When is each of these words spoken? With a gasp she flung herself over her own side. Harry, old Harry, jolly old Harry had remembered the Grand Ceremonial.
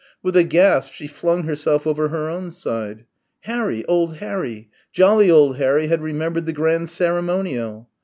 With 0.23 0.35
a 0.35 0.43
gasp 0.43 0.91
she 0.93 1.05
flung 1.05 1.43
herself 1.43 1.85
over 1.85 2.07
her 2.07 2.27
own 2.27 2.49
side. 2.51 3.05
Harry, 3.41 3.85
old 3.85 4.15
Harry, 4.15 4.71
jolly 4.91 5.29
old 5.29 5.57
Harry 5.57 5.89
had 5.89 6.01
remembered 6.01 6.47
the 6.47 6.53
Grand 6.53 6.89
Ceremonial. 6.89 7.87